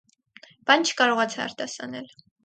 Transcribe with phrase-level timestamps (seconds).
[0.69, 2.09] Բան չկարողացա արտասանել.